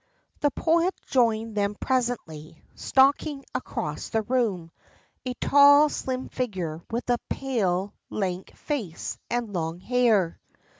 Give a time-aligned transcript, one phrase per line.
[0.39, 4.71] The poet joined them presently, stalking across the room,
[5.27, 10.39] a tall, slim figure, with a pale, lank face and long hair.